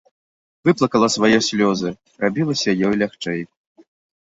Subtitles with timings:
[0.69, 1.93] Выплакала свае слёзы,
[2.25, 3.41] рабілася ёй лягчэй.